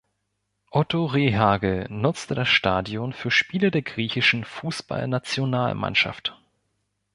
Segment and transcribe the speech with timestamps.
[0.71, 6.35] Otto Rehhagel nutzte das Stadion für Spiele der griechischen Fußballnationalmannschaft.